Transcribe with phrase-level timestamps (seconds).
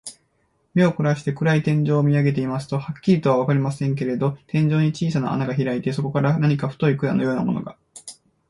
[0.73, 7.77] 目をこらして、暗い天井を見あげていますと、はっきりとはわかりませんけれど、天井に小さな穴がひらいて、そこから何か太い管のようなものが、